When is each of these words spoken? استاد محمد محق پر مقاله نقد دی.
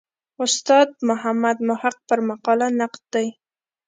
استاد 0.45 0.89
محمد 1.09 1.57
محق 1.69 1.97
پر 2.07 2.19
مقاله 2.29 2.67
نقد 2.79 3.01
دی. 3.13 3.27